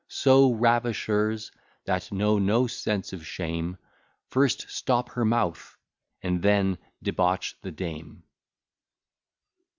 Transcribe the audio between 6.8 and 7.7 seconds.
debauch the